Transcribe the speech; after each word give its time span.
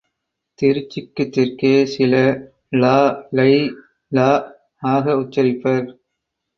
திருச்சிக்குத் 0.59 1.31
தெற்கே 1.33 1.73
சில 1.85 2.13
ழ 2.73 2.83
ளை 3.31 3.53
ள 4.11 4.27
ஆக 4.83 5.05
உச்சரிப்பர். 5.17 5.87